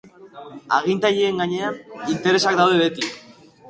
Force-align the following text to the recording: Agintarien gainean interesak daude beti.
Agintarien 0.77 1.39
gainean 1.43 1.79
interesak 2.17 2.63
daude 2.65 2.85
beti. 2.85 3.17